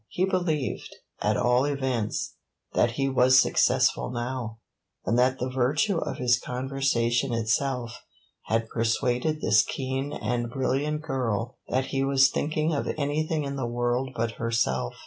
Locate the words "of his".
5.99-6.39